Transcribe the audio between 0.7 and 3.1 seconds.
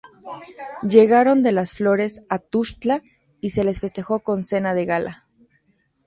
Llegaron de Las Flores, a Tuxtla;